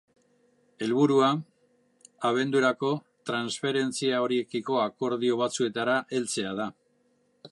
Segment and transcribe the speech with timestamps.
[0.85, 1.27] Helburua
[2.29, 2.89] abendurako
[3.31, 6.69] tranferentzia horiekiko akordio batzuetara heltzea da.